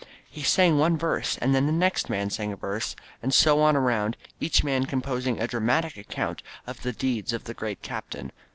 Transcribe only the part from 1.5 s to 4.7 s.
then the next man sang a verse, and so on around, each